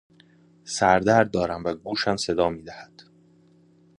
[0.63, 3.03] سردرد دارم و گوشم صدا میدهد.